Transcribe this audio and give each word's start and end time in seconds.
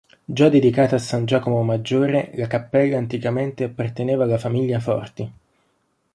Già 0.25 0.49
dedicata 0.49 0.95
a 0.95 0.97
san 0.97 1.25
Giacomo 1.25 1.61
Maggiore, 1.61 2.31
la 2.33 2.47
cappella 2.47 2.97
anticamente 2.97 3.65
apparteneva 3.65 4.23
alla 4.23 4.39
famiglia 4.39 4.79
Forti. 4.79 5.31